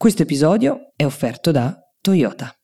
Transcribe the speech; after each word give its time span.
Questo 0.00 0.22
episodio 0.22 0.92
è 0.94 1.04
offerto 1.04 1.50
da 1.50 1.76
Toyota. 2.00 2.54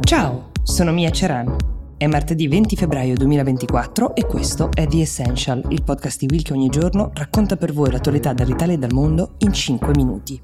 Ciao, 0.00 0.50
sono 0.64 0.90
Mia 0.90 1.10
Ceran. 1.10 1.56
È 1.96 2.08
martedì 2.08 2.48
20 2.48 2.74
febbraio 2.74 3.14
2024 3.14 4.16
e 4.16 4.26
questo 4.26 4.70
è 4.74 4.88
The 4.88 5.00
Essential, 5.00 5.64
il 5.68 5.84
podcast 5.84 6.18
di 6.18 6.26
Will 6.28 6.42
che 6.42 6.54
ogni 6.54 6.68
giorno 6.68 7.12
racconta 7.14 7.56
per 7.56 7.72
voi 7.72 7.92
l'attualità 7.92 8.32
dall'Italia 8.32 8.74
e 8.74 8.78
dal 8.78 8.92
mondo 8.92 9.36
in 9.38 9.52
5 9.52 9.92
minuti. 9.94 10.42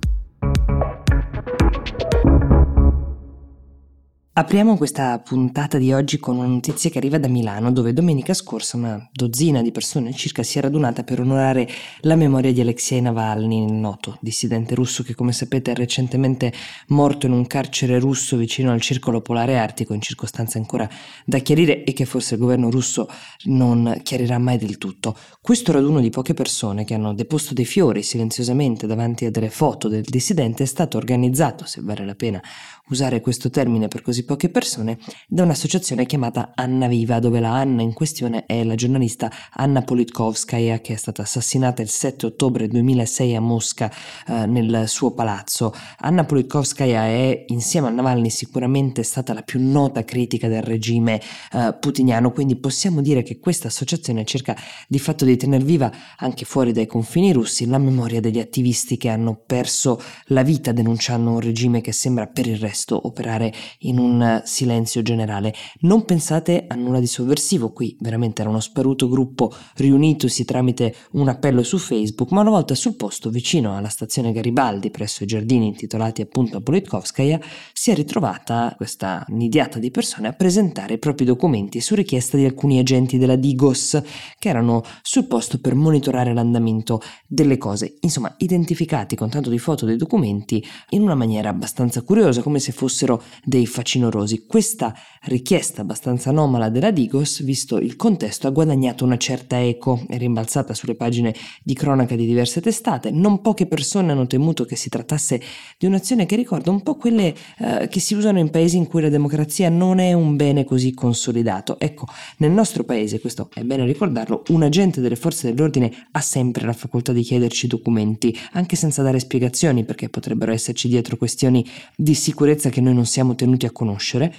Apriamo 4.34 4.78
questa 4.78 5.18
puntata 5.18 5.76
di 5.76 5.92
oggi 5.92 6.16
con 6.16 6.38
una 6.38 6.46
notizia 6.46 6.88
che 6.88 6.96
arriva 6.96 7.18
da 7.18 7.28
Milano, 7.28 7.70
dove 7.70 7.92
domenica 7.92 8.32
scorsa 8.32 8.78
una 8.78 9.10
dozzina 9.12 9.60
di 9.60 9.72
persone 9.72 10.14
circa 10.14 10.42
si 10.42 10.56
è 10.56 10.62
radunata 10.62 11.04
per 11.04 11.20
onorare 11.20 11.68
la 12.00 12.16
memoria 12.16 12.50
di 12.50 12.62
Alexei 12.62 13.02
Navalny, 13.02 13.62
il 13.62 13.74
noto 13.74 14.16
dissidente 14.22 14.74
russo 14.74 15.02
che 15.02 15.14
come 15.14 15.32
sapete 15.32 15.73
è 15.73 15.74
recentemente 15.74 16.50
morto 16.87 17.26
in 17.26 17.32
un 17.32 17.46
carcere 17.46 17.98
russo 17.98 18.38
vicino 18.38 18.73
al 18.73 18.80
circolo 18.80 19.20
polare 19.20 19.59
artico, 19.59 19.92
in 19.92 20.00
circostanze 20.00 20.56
ancora 20.56 20.88
da 21.26 21.37
chiarire 21.40 21.84
e 21.84 21.92
che 21.92 22.06
forse 22.06 22.37
il 22.37 22.40
governo 22.40 22.70
russo 22.70 23.10
non 23.45 24.01
chiarirà 24.02 24.38
mai 24.38 24.56
del 24.56 24.78
tutto. 24.78 25.14
Questo 25.42 25.73
raduno 25.73 26.01
di 26.01 26.09
poche 26.09 26.32
persone 26.32 26.84
che 26.84 26.95
hanno 26.95 27.12
deposto 27.12 27.52
dei 27.52 27.66
fiori 27.66 28.02
silenziosamente 28.02 28.87
davanti 28.87 29.26
a 29.26 29.30
delle 29.30 29.51
foto 29.51 29.88
del 29.88 30.04
dissidente 30.09 30.62
è 30.62 30.66
stato 30.66 30.96
organizzato, 30.96 31.66
se 31.66 31.82
vale 31.82 32.06
la 32.06 32.14
pena 32.14 32.40
usare 32.88 33.20
questo 33.20 33.51
termine 33.51 33.88
per 33.88 34.02
così 34.02 34.21
poche 34.24 34.48
persone, 34.48 34.98
da 35.28 35.42
un'associazione 35.42 36.06
chiamata 36.06 36.52
Anna 36.54 36.86
Viva, 36.86 37.18
dove 37.18 37.40
la 37.40 37.54
Anna 37.54 37.82
in 37.82 37.92
questione 37.92 38.46
è 38.46 38.64
la 38.64 38.74
giornalista 38.74 39.30
Anna 39.52 39.82
Politkovskaya 39.82 40.80
che 40.80 40.95
è 40.95 40.96
stata 40.96 41.22
assassinata 41.22 41.82
il 41.82 41.88
7 41.88 42.26
ottobre 42.26 42.68
2006 42.68 43.36
a 43.36 43.40
Mosca 43.40 43.90
eh, 44.26 44.46
nel 44.46 44.88
suo 44.88 45.12
palazzo. 45.12 45.72
Anna 45.98 46.24
Politkovskaya 46.24 47.04
è 47.04 47.45
insieme 47.48 47.88
a 47.88 47.90
Navalny 47.90 48.30
sicuramente 48.30 49.02
stata 49.02 49.32
la 49.32 49.42
più 49.42 49.60
nota 49.60 50.04
critica 50.04 50.48
del 50.48 50.62
regime 50.62 51.20
eh, 51.52 51.76
putiniano, 51.79 52.30
quindi 52.32 52.57
possiamo 52.57 53.01
dire 53.01 53.23
che 53.23 53.38
questa 53.38 53.68
associazione 53.68 54.24
cerca 54.24 54.57
di 54.88 54.98
fatto 54.98 55.24
di 55.24 55.36
tenere 55.36 55.64
viva 55.64 55.90
anche 56.18 56.45
fuori 56.45 56.73
dai 56.73 56.86
confini 56.86 57.32
russi 57.32 57.66
la 57.66 57.79
memoria 57.79 58.20
degli 58.20 58.38
attivisti 58.38 58.96
che 58.96 59.09
hanno 59.09 59.40
perso 59.45 60.01
la 60.26 60.42
vita 60.42 60.73
denunciando 60.73 61.30
un 61.30 61.40
regime 61.40 61.80
che 61.80 61.92
sembra 61.92 62.26
per 62.26 62.46
il 62.46 62.59
resto 62.59 63.07
operare 63.07 63.52
in 63.80 63.98
un 63.98 64.12
silenzio 64.44 65.03
generale. 65.03 65.55
Non 65.81 66.05
pensate 66.05 66.66
a 66.69 66.75
nulla 66.75 67.00
di 67.00 67.06
sovversivo 67.06 67.71
qui, 67.72 67.97
veramente 68.00 68.43
era 68.43 68.50
uno 68.50 68.60
sparuto 68.60 69.09
gruppo 69.09 69.53
riunitosi 69.77 70.44
tramite 70.44 70.94
un 71.12 71.28
appello 71.28 71.62
su 71.62 71.78
Facebook, 71.78 72.31
ma 72.31 72.41
una 72.41 72.50
volta 72.50 72.75
sul 72.75 72.97
posto 72.97 73.31
vicino 73.31 73.77
alla 73.77 73.88
stazione 73.88 74.32
Garibaldi, 74.32 74.91
presso 74.91 75.25
i 75.25 75.27
giardini 75.27 75.66
intitolati 75.66 76.21
appunto 76.21 76.59
a 76.59 76.60
Politkovskaya, 76.60 77.41
si 77.72 77.91
è 77.91 77.94
ritrovata 77.94 78.75
questa 78.77 79.25
nidiata 79.28 79.78
di 79.78 79.91
persone 79.91 80.28
a 80.28 80.32
presentare 80.32 80.94
i 80.94 80.99
propri 80.99 81.25
documenti 81.25 81.81
su 81.81 81.94
richiesta 81.94 82.37
di 82.37 82.44
alcuni 82.44 82.78
agenti 82.78 83.19
della 83.19 83.37
Digos 83.37 84.00
che 84.38 84.49
erano 84.49 84.82
sul 85.03 85.26
posto 85.26 85.60
per 85.60 85.75
monitorare 85.75 86.34
l'andamento 86.34 87.00
delle 87.26 87.59
cose, 87.59 87.97
insomma 88.00 88.34
identificati 88.38 89.16
con 89.16 89.31
tanto 89.31 89.50
di 89.50 89.59
foto 89.59 89.87
dei 89.87 89.97
documenti 89.97 90.65
in 90.91 91.03
una 91.03 91.15
maniera 91.15 91.49
abbastanza 91.49 92.03
curiosa, 92.03 92.43
come 92.43 92.59
se 92.59 92.72
fossero 92.72 93.22
dei 93.44 93.66
facinorosi. 93.66 94.01
Questa 94.47 94.94
richiesta 95.25 95.82
abbastanza 95.82 96.31
anomala 96.31 96.69
della 96.69 96.91
Digos, 96.91 97.42
visto 97.42 97.78
il 97.78 97.97
contesto, 97.97 98.47
ha 98.47 98.50
guadagnato 98.50 99.04
una 99.04 99.16
certa 99.16 99.62
eco, 99.62 100.04
è 100.08 100.19
rimbalzata 100.19 100.75
sulle 100.75 100.94
pagine 100.94 101.34
di 101.62 101.75
cronaca 101.75 102.16
di 102.16 102.26
diverse 102.26 102.60
testate. 102.60 103.10
Non 103.10 103.41
poche 103.41 103.66
persone 103.66 104.12
hanno 104.12 104.26
temuto 104.26 104.64
che 104.64 104.76
si 104.76 104.88
trattasse 104.88 105.41
di 105.78 105.86
un'azione 105.86 106.26
che 106.26 106.36
ricorda 106.36 106.70
un 106.70 106.82
po' 106.82 106.97
quelle 106.97 107.34
eh, 107.58 107.88
che 107.88 108.00
si 108.00 108.14
usano 108.14 108.38
in 108.38 108.50
paesi 108.50 108.76
in 108.76 108.86
cui 108.86 109.00
la 109.00 109.08
democrazia 109.08 109.69
non 109.69 109.98
è 109.98 110.12
un 110.12 110.36
bene 110.36 110.64
così 110.64 110.92
consolidato. 110.92 111.78
Ecco, 111.78 112.06
nel 112.38 112.50
nostro 112.50 112.84
paese, 112.84 113.20
questo 113.20 113.48
è 113.54 113.62
bene 113.62 113.86
ricordarlo, 113.86 114.42
un 114.48 114.62
agente 114.62 115.00
delle 115.00 115.16
forze 115.16 115.52
dell'ordine 115.52 115.92
ha 116.10 116.20
sempre 116.20 116.66
la 116.66 116.72
facoltà 116.72 117.12
di 117.12 117.22
chiederci 117.22 117.66
documenti, 117.66 118.36
anche 118.52 118.76
senza 118.76 119.02
dare 119.02 119.18
spiegazioni, 119.18 119.84
perché 119.84 120.08
potrebbero 120.08 120.52
esserci 120.52 120.88
dietro 120.88 121.16
questioni 121.16 121.64
di 121.96 122.14
sicurezza 122.14 122.68
che 122.68 122.80
noi 122.80 122.94
non 122.94 123.06
siamo 123.06 123.34
tenuti 123.34 123.66
a 123.66 123.70
conoscere 123.70 123.91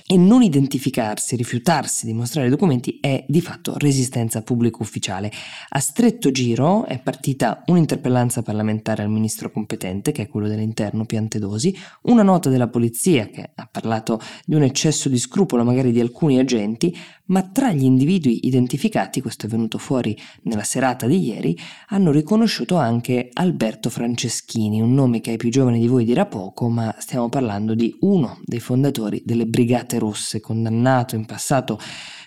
e 0.05 0.17
non 0.17 0.41
identificarsi, 0.41 1.35
rifiutarsi 1.35 2.05
di 2.05 2.13
mostrare 2.13 2.47
i 2.47 2.49
documenti 2.49 2.97
è 2.99 3.25
di 3.27 3.41
fatto 3.41 3.77
resistenza 3.77 4.41
pubblico 4.41 4.81
ufficiale. 4.81 5.31
A 5.69 5.79
stretto 5.79 6.31
giro 6.31 6.85
è 6.85 6.99
partita 6.99 7.63
un'interpellanza 7.67 8.41
parlamentare 8.41 9.03
al 9.03 9.09
ministro 9.09 9.51
competente, 9.51 10.11
che 10.11 10.23
è 10.23 10.27
quello 10.27 10.47
dell'interno 10.47 11.05
Piantedosi, 11.05 11.75
una 12.03 12.23
nota 12.23 12.49
della 12.49 12.67
polizia 12.67 13.27
che 13.27 13.51
ha 13.53 13.67
parlato 13.71 14.19
di 14.45 14.55
un 14.55 14.63
eccesso 14.63 15.09
di 15.09 15.17
scrupolo 15.17 15.63
magari 15.63 15.91
di 15.91 15.99
alcuni 15.99 16.39
agenti, 16.39 16.95
ma 17.33 17.41
tra 17.41 17.73
gli 17.73 17.83
individui 17.83 18.45
identificati, 18.45 19.19
questo 19.19 19.47
è 19.47 19.49
venuto 19.49 19.79
fuori 19.79 20.15
nella 20.43 20.61
serata 20.61 21.07
di 21.07 21.17
ieri, 21.17 21.57
hanno 21.87 22.11
riconosciuto 22.11 22.75
anche 22.75 23.31
Alberto 23.33 23.89
Franceschini, 23.89 24.79
un 24.79 24.93
nome 24.93 25.19
che 25.19 25.31
ai 25.31 25.37
più 25.37 25.49
giovani 25.49 25.79
di 25.79 25.87
voi 25.87 26.05
dirà 26.05 26.27
poco, 26.27 26.69
ma 26.69 26.93
stiamo 26.99 27.29
parlando 27.29 27.73
di 27.73 27.97
uno 28.01 28.39
dei 28.45 28.59
fondatori 28.59 29.23
delle 29.25 29.47
Brigate 29.47 29.97
Rosse, 29.97 30.41
condannato 30.41 31.15
in 31.15 31.25
passato 31.25 31.79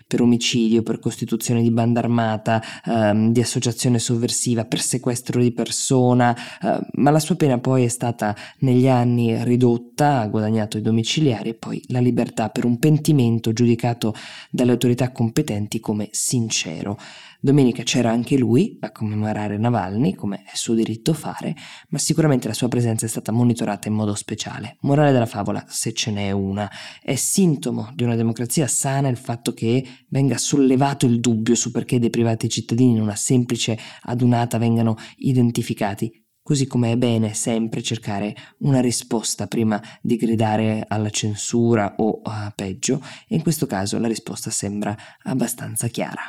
per 0.07 0.21
omicidio, 0.21 0.83
per 0.83 0.99
costituzione 0.99 1.63
di 1.63 1.71
banda 1.71 2.01
armata, 2.01 2.63
ehm, 2.85 3.33
di 3.33 3.41
associazione 3.41 3.99
sovversiva, 3.99 4.65
per 4.65 4.81
sequestro 4.81 5.41
di 5.41 5.53
persona, 5.53 6.37
eh, 6.63 6.79
ma 6.93 7.11
la 7.11 7.19
sua 7.19 7.35
pena 7.35 7.59
poi 7.59 7.85
è 7.85 7.89
stata 7.89 8.35
negli 8.59 8.89
anni 8.89 9.43
ridotta, 9.43 10.21
ha 10.21 10.27
guadagnato 10.29 10.79
i 10.79 10.83
domiciliari 10.83 11.51
e 11.51 11.55
poi 11.55 11.83
la 11.89 12.01
libertà 12.01 12.51
per 12.51 12.65
un 12.65 12.79
pentimento 12.79 13.53
giudicato 13.53 14.15
dalle 14.51 14.73
autorità 14.73 15.11
competenti 15.11 15.81
come 15.81 16.09
sincero. 16.13 16.97
Domenica 17.41 17.83
c'era 17.83 18.11
anche 18.11 18.37
lui 18.39 18.79
a 18.81 18.91
commemorare 18.91 19.59
Navalny, 19.59 20.15
come 20.15 20.43
è 20.45 20.55
suo 20.55 20.75
diritto 20.75 21.13
fare, 21.13 21.55
ma 21.91 21.99
sicuramente 21.99 22.49
la 22.49 22.55
sua 22.55 22.69
presenza 22.69 23.07
è 23.07 23.09
stata 23.09 23.33
monitorata 23.33 23.89
in 23.89 23.95
modo 23.95 24.15
speciale. 24.15 24.77
Morale 24.81 25.13
della 25.13 25.27
favola, 25.27 25.65
se 25.69 25.93
ce 25.93 26.11
n'è 26.11 26.31
una, 26.31 26.71
è 27.03 27.15
sintomo 27.15 27.91
di 27.95 28.05
una 28.05 28.17
democrazia 28.17 28.67
sana 28.67 29.09
il 29.09 29.17
fatto 29.17 29.53
che 29.53 29.85
venga 30.09 30.39
sollevato 30.39 31.07
il 31.07 31.21
dubbio 31.21 31.55
su 31.55 31.71
perché 31.71 31.99
dei 31.99 32.11
privati 32.11 32.49
cittadini 32.49 32.93
in 32.93 33.01
una 33.01 33.17
semplice 33.17 33.79
adunata 34.03 34.59
vengano 34.59 34.97
identificati, 35.17 36.25
così 36.43 36.67
come 36.67 36.93
è 36.93 36.97
bene 36.97 37.35
sempre 37.35 37.83
cercare 37.83 38.35
una 38.59 38.81
risposta 38.81 39.47
prima 39.47 39.83
di 40.01 40.17
gridare 40.17 40.85
alla 40.87 41.11
censura 41.11 41.97
o 41.99 42.21
a 42.23 42.53
peggio, 42.55 43.03
e 43.29 43.35
in 43.35 43.43
questo 43.43 43.67
caso 43.67 43.99
la 43.99 44.09
risposta 44.09 44.51
sembra 44.51 44.97
abbastanza 45.25 45.89
chiara. 45.89 46.23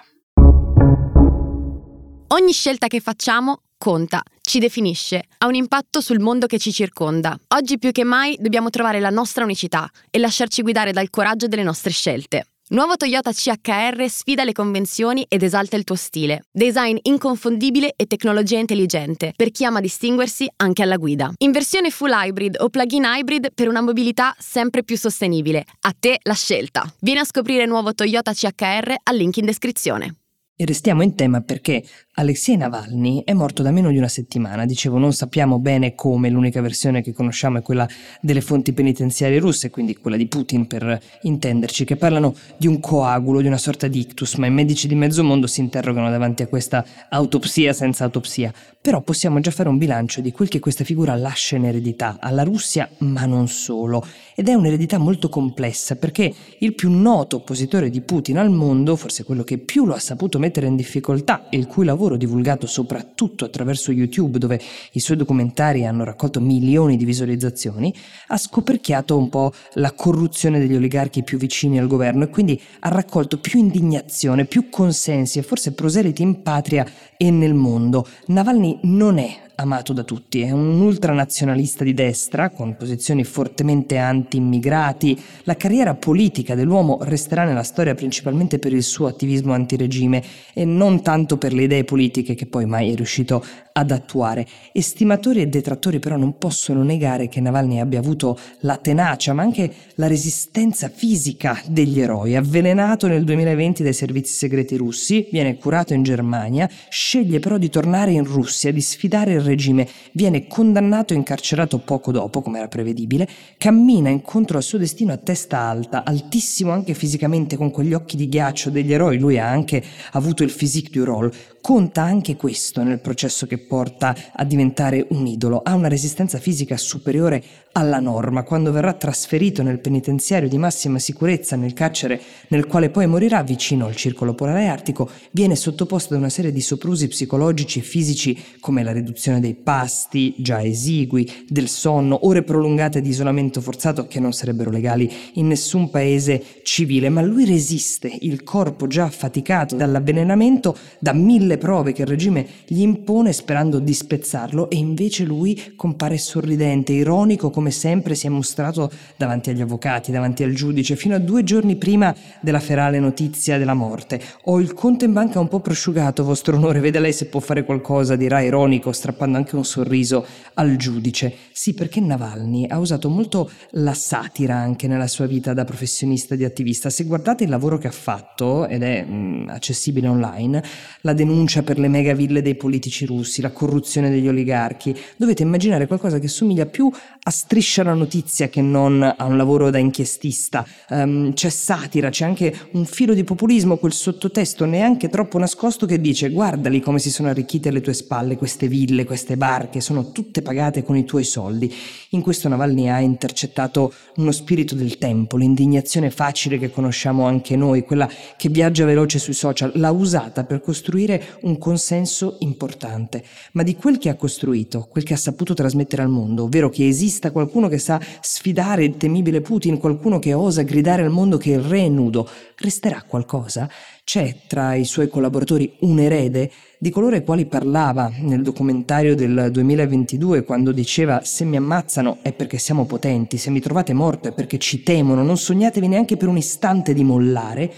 Ogni 2.30 2.52
scelta 2.52 2.88
che 2.88 3.00
facciamo 3.00 3.62
conta, 3.78 4.22
ci 4.42 4.60
definisce, 4.60 5.24
ha 5.38 5.48
un 5.48 5.56
impatto 5.56 6.02
sul 6.02 6.20
mondo 6.20 6.46
che 6.46 6.60
ci 6.60 6.74
circonda. 6.74 7.40
Oggi 7.56 7.78
più 7.78 7.94
che 7.94 8.04
mai 8.04 8.36
dobbiamo 8.38 8.70
trovare 8.70 9.00
la 9.00 9.10
nostra 9.10 9.46
unicità 9.46 9.90
e 10.12 10.20
lasciarci 10.20 10.62
guidare 10.62 10.92
dal 10.92 11.10
coraggio 11.10 11.48
delle 11.48 11.64
nostre 11.64 11.92
scelte. 11.92 12.48
Nuovo 12.70 12.98
Toyota 12.98 13.32
CHR 13.32 14.10
sfida 14.10 14.44
le 14.44 14.52
convenzioni 14.52 15.26
ed 15.30 15.42
esalta 15.42 15.78
il 15.78 15.86
tuo 15.86 15.96
stile. 15.96 16.44
Design 16.52 16.98
inconfondibile 17.04 17.94
e 17.96 18.08
tecnologia 18.08 18.60
intelligente 18.60 19.32
per 19.34 19.52
chi 19.52 19.64
ama 19.64 19.80
distinguersi 19.80 20.52
anche 20.58 20.84
alla 20.84 20.98
guida. 20.98 21.32
In 21.38 21.52
versione 21.52 21.92
full 21.92 22.12
hybrid 22.12 22.58
o 22.60 22.68
plug-in 22.68 23.06
hybrid 23.06 23.54
per 23.54 23.70
una 23.70 23.80
mobilità 23.80 24.36
sempre 24.38 24.84
più 24.84 24.98
sostenibile. 24.98 25.64
A 25.80 25.96
te 25.98 26.20
la 26.24 26.34
scelta. 26.34 26.94
Vieni 27.00 27.22
a 27.22 27.24
scoprire 27.24 27.64
il 27.64 27.70
nuovo 27.70 27.94
Toyota 27.94 28.34
CHR 28.34 28.96
al 29.02 29.16
link 29.16 29.38
in 29.38 29.46
descrizione. 29.46 30.16
E 30.60 30.66
restiamo 30.66 31.04
in 31.04 31.14
tema 31.14 31.42
perché 31.42 31.84
Alexei 32.20 32.58
Navalny 32.58 33.22
è 33.24 33.34
morto 33.34 33.62
da 33.62 33.70
meno 33.70 33.92
di 33.92 33.98
una 34.00 34.08
settimana, 34.08 34.66
dicevo 34.66 34.98
non 34.98 35.14
sappiamo 35.14 35.60
bene 35.60 35.94
come, 35.94 36.32
l'unica 36.32 36.62
versione 36.62 37.04
che 37.04 37.14
conosciamo 37.14 37.60
è 37.60 37.62
quella 37.62 37.88
delle 38.22 38.42
fonti 38.42 38.74
penitenziarie 38.74 39.38
russe, 39.38 39.70
quindi 39.70 39.96
quella 39.96 40.18
di 40.18 40.26
Putin 40.26 40.66
per 40.66 41.00
intenderci, 41.22 41.86
che 41.86 41.96
parlano 41.96 42.34
di 42.58 42.66
un 42.66 42.80
coagulo, 42.80 43.40
di 43.40 43.46
una 43.46 43.60
sorta 43.60 43.88
di 43.88 44.00
ictus, 44.00 44.34
ma 44.38 44.48
i 44.48 44.52
medici 44.52 44.88
di 44.88 44.96
mezzo 44.96 45.24
mondo 45.24 45.46
si 45.46 45.60
interrogano 45.60 46.10
davanti 46.10 46.42
a 46.42 46.48
questa 46.48 46.84
autopsia 47.08 47.72
senza 47.72 48.06
autopsia. 48.06 48.52
Però 48.82 49.02
possiamo 49.02 49.40
già 49.40 49.52
fare 49.52 49.70
un 49.70 49.78
bilancio 49.78 50.20
di 50.22 50.32
quel 50.32 50.48
che 50.48 50.60
questa 50.60 50.84
figura 50.84 51.16
lascia 51.16 51.58
in 51.58 51.66
eredità 51.66 52.18
alla 52.20 52.44
Russia, 52.44 52.90
ma 53.00 53.26
non 53.26 53.48
solo. 53.48 54.04
Ed 54.34 54.48
è 54.48 54.54
un'eredità 54.54 54.98
molto 54.98 55.30
complessa 55.30 55.98
perché 55.98 56.34
il 56.60 56.74
più 56.74 56.90
noto 56.90 57.36
oppositore 57.36 57.90
di 57.92 58.02
Putin 58.02 58.38
al 58.38 58.50
mondo, 58.50 58.96
forse 58.96 59.24
quello 59.24 59.44
che 59.44 59.58
più 59.60 59.86
lo 59.86 59.94
ha 59.94 60.00
saputo 60.00 60.40
mettere 60.40 60.68
in 60.68 60.76
difficoltà 60.76 61.50
e 61.50 61.58
il 61.58 61.68
cui 61.68 61.86
lavoro 61.86 62.07
lavoro 62.08 62.18
divulgato 62.18 62.66
soprattutto 62.66 63.46
attraverso 63.46 63.92
YouTube, 63.92 64.40
dove 64.40 64.60
i 64.94 65.00
suoi 65.00 65.18
documentari 65.18 65.86
hanno 65.86 66.04
raccolto 66.04 66.40
milioni 66.40 66.96
di 66.96 67.06
visualizzazioni, 67.06 67.94
ha 68.28 68.38
scoperchiato 68.38 69.18
un 69.18 69.30
po' 69.30 69.52
la 69.74 69.92
corruzione 69.92 70.60
degli 70.60 70.76
oligarchi 70.76 71.24
più 71.24 71.38
vicini 71.38 71.78
al 71.78 71.88
governo 71.88 72.24
e 72.24 72.30
quindi 72.30 72.60
ha 72.80 72.90
raccolto 72.90 73.40
più 73.40 73.60
indignazione, 73.60 74.46
più 74.46 74.70
consensi 74.70 75.40
e 75.40 75.44
forse 75.44 75.74
proseliti 75.74 76.22
in 76.22 76.42
patria 76.42 76.86
e 77.18 77.30
nel 77.30 77.54
mondo. 77.54 78.08
Navalny 78.28 78.80
non 78.84 79.18
è 79.18 79.46
amato 79.60 79.94
da 79.94 80.04
tutti. 80.04 80.42
È 80.42 80.52
un 80.52 80.80
ultranazionalista 80.82 81.84
di 81.84 81.94
destra, 81.94 82.50
con 82.50 82.76
posizioni 82.76 83.24
fortemente 83.24 83.98
anti-immigrati. 83.98 85.20
La 85.44 85.56
carriera 85.56 85.96
politica 85.96 86.56
dell'uomo 86.56 87.00
resterà 87.02 87.44
nella 87.44 87.64
storia 87.64 87.96
principalmente 87.96 88.60
per 88.60 88.74
il 88.74 88.84
suo 88.84 89.08
attivismo 89.08 89.54
antiregime 89.54 90.24
e 90.54 90.66
non 90.66 91.02
tanto 91.02 91.38
per 91.38 91.54
le 91.54 91.64
idee 91.64 91.84
politiche 91.84 92.36
che 92.36 92.46
poi 92.46 92.66
mai 92.66 92.92
è 92.92 92.96
riuscito 92.96 93.44
ad 93.78 93.92
attuare. 93.92 94.46
Estimatori 94.72 95.42
e 95.42 95.48
detrattori 95.48 96.00
però 96.00 96.18
non 96.18 96.38
possono 96.38 96.84
negare 96.84 97.28
che 97.28 97.40
Navalny 97.40 97.80
abbia 97.80 98.00
avuto 98.00 98.38
la 98.62 98.78
tenacia, 98.78 99.34
ma 99.34 99.44
anche 99.44 99.72
la 99.96 100.08
resistenza 100.08 100.90
fisica 100.90 101.60
degli 101.68 102.00
eroi. 102.00 102.36
Avvelenato 102.36 103.08
nel 103.08 103.24
2020 103.24 103.84
dai 103.84 103.94
servizi 103.94 104.34
segreti 104.34 104.76
russi, 104.76 105.28
viene 105.32 105.58
curato 105.58 105.94
in 105.94 106.04
Germania, 106.04 106.70
sceglie 106.90 107.40
però 107.40 107.58
di 107.58 107.70
tornare 107.70 108.12
in 108.12 108.24
Russia, 108.24 108.72
di 108.72 108.82
sfidare 108.82 109.34
il 109.34 109.42
regime, 109.48 109.88
viene 110.12 110.48
condannato 110.48 111.14
e 111.14 111.18
incarcerato 111.18 111.80
poco 111.80 112.12
dopo, 112.12 112.42
come 112.42 112.60
era 112.60 112.68
prevedibile, 112.68 113.28
cammina 113.58 114.10
incontro 114.10 114.58
al 114.58 114.64
suo 114.64 114.78
destino 114.78 115.14
a 115.14 115.18
testa 115.18 115.60
alta, 115.60 116.04
altissimo 116.04 116.72
anche 116.72 116.94
fisicamente, 116.94 117.58
con 117.58 117.72
quegli 117.72 117.94
occhi 117.94 118.16
di 118.16 118.30
ghiaccio 118.30 118.70
degli 118.70 118.94
eroi. 118.94 119.18
Lui 119.18 119.40
ha 119.40 119.48
anche 119.48 119.84
avuto 120.12 120.44
il 120.44 120.52
physique 120.52 120.92
du 120.92 121.04
rôle. 121.04 121.34
Conta 121.68 122.02
anche 122.02 122.38
questo 122.38 122.82
nel 122.82 123.02
processo 123.02 123.46
che 123.46 123.58
porta 123.58 124.16
a 124.32 124.46
diventare 124.46 125.06
un 125.10 125.28
idolo. 125.28 125.60
Ha 125.62 125.74
una 125.74 125.90
resistenza 125.90 126.38
fisica 126.38 126.78
superiore 126.78 127.44
alla 127.74 128.00
norma. 128.00 128.44
Quando 128.44 128.72
verrà 128.72 128.94
trasferito 128.94 129.62
nel 129.62 129.80
penitenziario 129.80 130.48
di 130.48 130.58
massima 130.58 130.98
sicurezza, 130.98 131.58
nel 131.58 131.74
carcere 131.74 132.22
nel 132.48 132.68
quale 132.68 132.90
poi 132.90 133.06
morirà 133.06 133.44
vicino 133.44 133.86
al 133.86 133.98
circolo 133.98 134.34
polare 134.34 134.68
artico, 134.68 135.10
viene 135.32 135.58
sottoposto 135.58 136.14
ad 136.14 136.22
una 136.22 136.30
serie 136.30 136.54
di 136.54 136.62
soprusi 136.62 137.10
psicologici 137.10 137.80
e 137.80 137.84
fisici 137.84 138.42
come 138.62 138.82
la 138.82 138.94
riduzione 138.94 139.42
dei 139.42 139.54
pasti, 139.54 140.36
già 140.38 140.64
esigui, 140.64 141.30
del 141.50 141.68
sonno, 141.68 142.26
ore 142.26 142.44
prolungate 142.44 143.02
di 143.02 143.10
isolamento 143.10 143.60
forzato 143.60 144.08
che 144.08 144.22
non 144.22 144.32
sarebbero 144.32 144.72
legali 144.72 145.12
in 145.34 145.48
nessun 145.48 145.90
paese 145.90 146.42
civile, 146.64 147.10
ma 147.10 147.22
lui 147.22 147.46
resiste, 147.46 148.12
il 148.22 148.44
corpo 148.44 148.88
già 148.88 149.04
affaticato 149.04 149.76
dall'avvelenamento, 149.76 150.76
da 150.98 151.12
mille 151.12 151.57
prove 151.58 151.92
che 151.92 152.04
il 152.04 152.08
regime 152.08 152.46
gli 152.66 152.82
impone 152.82 153.34
sperando 153.34 153.80
di 153.80 153.94
spezzarlo 153.94 154.70
e 154.70 154.76
invece 154.78 155.24
lui 155.24 155.74
compare 155.76 156.18
sorridente, 156.18 156.94
ironico 156.94 157.50
come 157.50 157.72
sempre 157.72 158.16
si 158.16 158.28
è 158.28 158.30
mostrato 158.30 158.92
davanti 159.16 159.50
agli 159.50 159.62
avvocati, 159.62 160.12
davanti 160.12 160.44
al 160.44 160.54
giudice, 160.54 160.96
fino 160.96 161.16
a 161.16 161.20
due 161.20 161.44
giorni 161.44 161.76
prima 161.76 162.16
della 162.42 162.60
ferale 162.60 163.00
notizia 163.00 163.58
della 163.58 163.74
morte. 163.74 164.22
Ho 164.46 164.60
il 164.60 164.74
conto 164.74 165.06
in 165.06 165.14
banca 165.14 165.40
un 165.40 165.48
po' 165.48 165.60
prosciugato, 165.60 166.24
vostro 166.24 166.56
onore, 166.58 166.80
vede 166.80 167.00
lei 167.00 167.14
se 167.14 167.28
può 167.28 167.40
fare 167.40 167.64
qualcosa, 167.64 168.16
dirà 168.16 168.42
ironico, 168.42 168.92
strappando 168.92 169.38
anche 169.38 169.56
un 169.56 169.66
sorriso 169.66 170.26
al 170.56 170.76
giudice. 170.76 171.34
Sì, 171.52 171.74
perché 171.74 172.00
Navalny 172.00 172.68
ha 172.68 172.78
usato 172.78 173.10
molto 173.10 173.50
la 173.72 173.94
satira 173.94 174.56
anche 174.56 174.88
nella 174.88 175.08
sua 175.08 175.26
vita 175.26 175.54
da 175.54 175.66
professionista 175.66 176.36
di 176.36 176.44
attivista. 176.44 176.90
Se 176.90 177.04
guardate 177.04 177.44
il 177.44 177.50
lavoro 177.50 177.78
che 177.78 177.88
ha 177.88 177.92
fatto, 177.92 178.68
ed 178.68 178.84
è 178.84 179.04
mh, 179.04 179.14
mm, 179.14 179.50
accessibile 179.50 180.08
online, 180.08 180.64
la 181.02 181.14
denuncia 181.14 181.47
denuncia 181.48 181.64
per 181.64 181.80
le 181.80 181.88
megaville 181.88 182.42
dei 182.42 182.56
politici 182.56 183.06
russi, 183.06 183.42
la 183.42 183.52
corruzione 183.52 184.10
degli 184.10 184.28
oligarchi. 184.28 184.94
Dovete 185.16 185.44
immaginare 185.44 185.88
qualcosa 185.88 186.20
che 186.20 186.28
somiglia 186.28 186.66
più 186.66 186.92
a 187.24 187.32
striscia 187.32 187.84
la 187.84 187.94
notizia 187.94 188.50
che 188.50 188.62
non 188.62 189.02
a 189.02 189.24
un 189.24 189.38
lavoro 189.38 189.70
da 189.70 189.78
inchiestista. 189.78 190.66
Um, 190.90 191.34
c'è 191.34 191.50
satira, 191.50 192.10
c'è 192.10 192.26
anche 192.26 192.54
un 192.72 192.86
filo 192.86 193.14
di 193.14 193.24
populismo, 193.24 193.78
quel 193.78 193.94
sottotesto 193.94 194.66
neanche 194.66 195.08
troppo 195.08 195.38
nascosto 195.38 195.86
che 195.86 196.02
dice 196.02 196.30
guardali 196.30 196.82
come 196.82 197.00
si 197.00 197.10
sono 197.10 197.30
arricchite 197.30 197.70
alle 197.70 197.82
tue 197.82 197.94
spalle 197.94 198.36
queste 198.36 198.68
ville, 198.68 199.06
queste 199.06 199.38
barche, 199.38 199.80
sono 199.80 200.12
tutte 200.12 200.42
pagate 200.42 200.84
con 200.84 200.98
i 200.98 201.06
tuoi 201.06 201.24
soldi. 201.24 201.74
In 202.12 202.22
questo 202.22 202.50
Navalny 202.50 202.90
ha 202.90 203.00
intercettato 203.00 203.94
uno 204.18 204.32
spirito 204.32 204.76
del 204.76 204.98
tempo, 204.98 205.38
l'indignazione 205.38 206.10
facile 206.12 206.58
che 206.58 206.72
conosciamo 206.72 207.26
anche 207.26 207.56
noi, 207.56 207.84
quella 207.84 208.10
che 208.36 208.50
viaggia 208.50 208.86
veloce 208.86 209.20
sui 209.20 209.34
social, 209.34 209.72
l'ha 209.76 209.92
usata 209.92 210.44
per 210.44 210.62
costruire 210.62 211.27
un 211.42 211.58
consenso 211.58 212.38
importante, 212.40 213.24
ma 213.54 213.64
di 213.64 213.76
quel 213.76 213.98
che 213.98 214.10
ha 214.10 214.16
costruito, 214.16 214.88
quel 214.90 215.04
che 215.04 215.14
ha 215.14 215.18
saputo 215.18 215.54
trasmettere 215.54 216.02
al 216.02 216.10
mondo, 216.10 216.44
ovvero 216.44 216.70
che 216.70 216.88
esista 216.88 217.32
qualcuno 217.32 217.68
che 217.68 217.78
sa 217.78 218.00
sfidare 218.22 218.84
il 218.86 218.98
temibile 218.98 219.42
Putin, 219.42 219.78
qualcuno 219.78 220.20
che 220.20 220.34
osa 220.34 220.64
gridare 220.64 221.04
al 221.04 221.12
mondo 221.12 221.38
che 221.38 221.52
il 221.52 221.60
re 221.60 221.86
è 221.86 221.90
nudo, 221.90 222.28
resterà 222.58 223.04
qualcosa? 223.08 223.70
C'è 224.04 224.36
tra 224.48 224.74
i 224.74 224.86
suoi 224.86 225.10
collaboratori 225.10 225.76
un 225.82 226.00
erede 226.00 226.50
di 226.80 226.90
coloro 226.90 227.16
ai 227.16 227.24
quali 227.24 227.46
parlava 227.46 228.12
nel 228.20 228.42
documentario 228.42 229.16
del 229.16 229.50
2022 229.52 230.44
quando 230.44 230.72
diceva 230.72 231.22
se 231.24 231.44
mi 231.44 231.58
ammazzano 231.58 232.20
è 232.22 232.32
perché 232.32 232.58
siamo 232.58 232.86
potenti, 232.86 233.38
se 233.38 233.50
mi 233.50 233.60
trovate 233.60 233.94
morto 233.94 234.30
è 234.30 234.32
perché 234.32 234.60
ci 234.60 234.84
temono, 234.84 235.24
non 235.24 235.38
sognatevi 235.38 235.88
neanche 235.88 236.18
per 236.18 236.28
un 236.28 236.38
istante 236.38 236.94
di 236.94 237.04
mollare. 237.04 237.74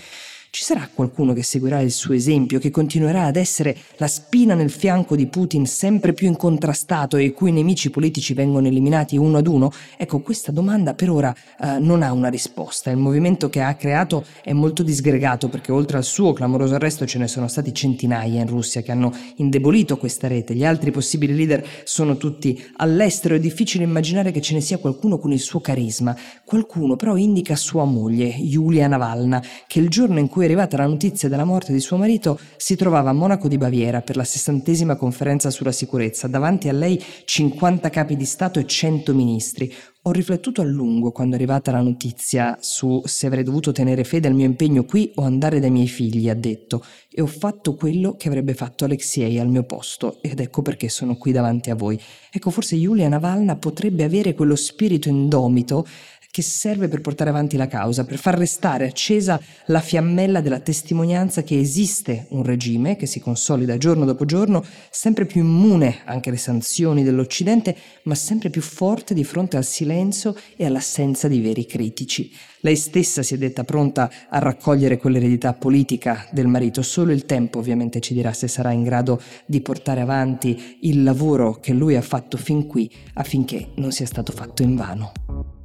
Ci 0.51 0.63
sarà 0.63 0.90
qualcuno 0.92 1.34
che 1.34 1.44
seguirà 1.44 1.80
il 1.80 1.92
suo 1.92 2.16
esempio, 2.16 2.57
che 2.57 2.72
continuerà 2.72 3.25
ad 3.25 3.36
essere 3.36 3.78
la 3.98 4.07
spina 4.07 4.56
nel 4.56 4.72
fianco 4.72 5.16
di 5.16 5.28
Putin 5.28 5.68
sempre 5.68 6.13
più 6.13 6.28
incontrastato 6.28 7.18
e 7.18 7.25
i 7.25 7.34
cui 7.34 7.51
nemici 7.51 7.92
politici 7.92 8.34
vengono 8.34 8.66
eliminati 8.66 9.16
uno 9.16 9.38
ad 9.38 9.46
uno? 9.46 9.72
Ecco, 9.96 10.22
questa 10.22 10.51
domanda 10.51 10.96
per 10.96 11.12
ora 11.12 11.36
eh, 11.62 11.78
non 11.78 12.01
ha 12.01 12.12
una 12.12 12.30
risposta. 12.30 12.90
Il 12.90 12.98
movimento 12.98 13.48
che 13.48 13.62
ha 13.62 13.75
creato 13.75 14.25
è 14.44 14.51
molto 14.51 14.81
disgregato 14.81 15.50
perché 15.50 15.72
oltre 15.72 15.98
al 15.98 16.04
suo 16.04 16.34
clamoroso 16.34 16.74
arresto 16.74 17.06
ce 17.06 17.19
ne 17.19 17.28
sono 17.28 17.48
stati 17.48 17.72
centinaia 17.72 18.42
in 18.42 18.48
Russia 18.48 18.81
che 18.81 18.92
hanno 18.92 19.13
indebolito 19.36 19.98
questa 19.98 20.28
rete. 20.28 20.56
Gli 20.56 20.66
altri 20.66 20.90
possibili 20.90 21.36
leader 21.36 21.63
sono 21.84 22.18
tutti 22.18 22.60
all'estero. 22.78 23.36
È 23.36 23.40
difficile 23.40 23.84
immaginare 23.84 24.31
che 24.31 24.42
ce 24.42 24.56
ne 24.56 24.62
sia 24.62 24.80
qualcuno 24.80 25.19
con 25.19 25.31
il 25.31 25.40
suo 25.40 25.62
carisma. 25.62 26.18
Qualcuno 26.44 26.95
però 26.95 27.16
indica 27.18 27.56
sua 27.56 27.84
moglie, 27.84 28.25
Yulia 28.25 28.88
Navalna, 28.88 29.44
che 29.68 29.78
il 29.80 29.90
giorno 29.90 30.18
in 30.18 30.28
cui 30.28 30.38
cui 30.39 30.47
è 30.47 30.51
arrivata 30.51 30.77
la 30.77 30.86
notizia 30.86 31.27
della 31.27 31.44
morte 31.44 31.74
di 31.74 31.81
suo 31.81 31.97
marito, 31.97 32.39
si 32.56 32.77
trovava 32.77 33.09
a 33.09 33.13
Monaco 33.13 33.50
di 33.50 33.57
Baviera 33.57 34.00
per 34.00 34.15
la 34.15 34.24
sessantesima 34.24 34.95
conferenza 34.95 35.51
sulla 35.51 35.74
sicurezza, 35.74 36.27
davanti 36.27 36.69
a 36.69 36.71
lei 36.71 36.97
50 37.25 37.89
capi 37.89 38.15
di 38.15 38.24
Stato 38.24 38.57
e 38.57 38.65
100 38.65 39.13
ministri. 39.13 39.69
Ho 40.03 40.12
riflettuto 40.12 40.62
a 40.62 40.63
lungo 40.63 41.12
quando 41.12 41.33
è 41.33 41.38
arrivata 41.38 41.74
la 41.74 41.81
notizia 41.81 42.57
su 42.62 43.01
se 43.03 43.27
avrei 43.27 43.44
dovuto 43.44 43.74
tenere 43.74 44.06
fede 44.06 44.30
al 44.30 44.33
mio 44.33 44.45
impegno 44.45 44.86
qui 44.86 45.12
o 45.15 45.24
andare 45.24 45.59
dai 45.59 45.71
miei 45.71 45.89
figli, 45.89 46.30
ha 46.30 46.36
detto, 46.36 46.85
e 47.12 47.21
ho 47.21 47.27
fatto 47.27 47.75
quello 47.75 48.15
che 48.15 48.30
avrebbe 48.30 48.53
fatto 48.53 48.85
Alexei 48.85 49.39
al 49.39 49.50
mio 49.50 49.63
posto, 49.63 50.19
ed 50.21 50.39
ecco 50.39 50.62
perché 50.62 50.88
sono 50.88 51.18
qui 51.18 51.33
davanti 51.33 51.69
a 51.69 51.75
voi. 51.75 52.00
Ecco, 52.31 52.50
forse 52.50 52.77
Yulia 52.77 53.09
Navalna 53.09 53.57
potrebbe 53.57 54.06
avere 54.06 54.33
quello 54.33 54.56
spirito 54.56 55.09
indomito 55.09 55.85
che 56.31 56.42
serve 56.44 56.88
per 56.88 57.02
portare 57.02 57.31
avanti 57.31 57.57
la 57.57 57.68
causa, 57.68 58.06
per 58.06 58.18
far 58.18 58.38
restare 58.38 58.86
accesa 58.86 59.42
la 59.66 59.80
fiammella 59.80 60.42
della 60.42 60.59
testimonianza 60.59 61.42
che 61.42 61.59
esiste 61.59 62.28
un 62.30 62.44
regime 62.44 62.95
che 62.95 63.07
si 63.07 63.19
consolida 63.19 63.78
giorno 63.78 64.06
dopo 64.06 64.26
giorno, 64.26 64.64
sempre 64.92 65.26
più 65.26 65.42
immune 65.42 66.02
anche 66.06 66.30
alle 66.30 66.38
sanzioni 66.38 67.04
dell'Occidente, 67.04 67.76
ma 68.04 68.14
sempre 68.14 68.50
più 68.50 68.62
forte 68.62 69.14
di 69.14 69.24
fronte 69.24 69.57
al 69.57 69.66
silenzio 69.66 70.36
e 70.56 70.66
all'assenza 70.66 71.28
di 71.28 71.42
veri 71.42 71.66
critici. 71.66 72.31
Lei 72.62 72.76
stessa 72.76 73.24
si 73.24 73.33
è 73.33 73.38
detta 73.38 73.64
pronta 73.64 74.12
a 74.30 74.38
raccogliere 74.40 74.98
quell'eredità 74.98 75.54
politica 75.54 76.28
del 76.31 76.48
marito, 76.48 76.81
solo 76.81 77.12
il 77.12 77.26
tempo 77.26 77.57
ovviamente 77.57 78.02
ci 78.02 78.14
dirà 78.14 78.33
se 78.33 78.48
sarà 78.48 78.71
in 78.71 78.83
grado 78.83 79.21
di 79.45 79.62
portare 79.62 80.02
avanti 80.02 80.78
il 80.81 81.04
lavoro 81.04 81.54
che 81.59 81.74
lui 81.74 81.95
ha 81.95 82.02
fatto 82.02 82.38
fin 82.38 82.68
qui 82.68 82.92
affinché 83.14 83.69
non 83.76 83.92
sia 83.92 84.06
stato 84.06 84.31
fatto 84.31 84.62
in 84.62 84.76
vano. 84.76 85.58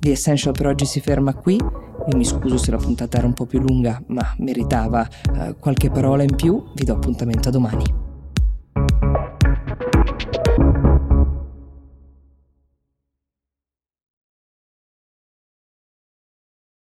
The 0.00 0.12
Essential 0.12 0.54
per 0.54 0.66
oggi 0.66 0.86
si 0.86 1.00
ferma 1.00 1.34
qui. 1.34 1.56
Io 1.56 2.16
mi 2.16 2.24
scuso 2.24 2.56
se 2.56 2.70
la 2.70 2.78
puntata 2.78 3.18
era 3.18 3.26
un 3.26 3.34
po' 3.34 3.44
più 3.44 3.60
lunga, 3.60 4.02
ma 4.06 4.34
meritava 4.38 5.06
uh, 5.34 5.54
qualche 5.58 5.90
parola 5.90 6.22
in 6.22 6.34
più. 6.34 6.64
Vi 6.74 6.84
do 6.84 6.94
appuntamento 6.94 7.50
a 7.50 7.52
domani. 7.52 7.99